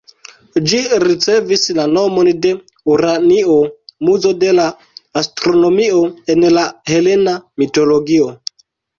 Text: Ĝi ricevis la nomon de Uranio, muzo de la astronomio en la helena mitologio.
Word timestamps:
Ĝi 0.69 0.77
ricevis 1.01 1.65
la 1.79 1.83
nomon 1.89 2.29
de 2.45 2.53
Uranio, 2.93 3.57
muzo 4.07 4.31
de 4.43 4.49
la 4.59 4.65
astronomio 5.21 6.01
en 6.35 6.47
la 6.55 6.63
helena 6.93 7.35
mitologio. 7.65 8.31